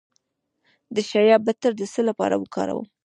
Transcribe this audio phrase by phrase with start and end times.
[0.95, 2.87] د شیا بټر د څه لپاره وکاروم؟